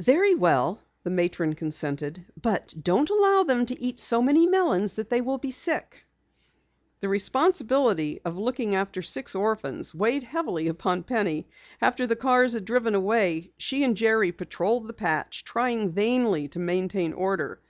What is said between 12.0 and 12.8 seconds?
the cars had